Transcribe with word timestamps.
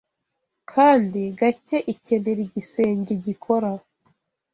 Kandi 0.71 1.21
gake 1.39 1.77
ikenera 1.93 2.39
igisenge 2.47 3.13
gikora 3.25 3.69